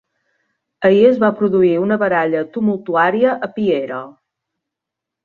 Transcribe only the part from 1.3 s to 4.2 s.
produir una baralla tumultuària a Piera.